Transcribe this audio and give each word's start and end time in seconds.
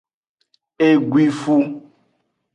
Eguifu. 0.87 1.57